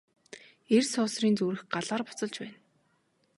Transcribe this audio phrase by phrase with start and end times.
[0.75, 2.57] Эр суусрын зүрх Галаар буцалж байна.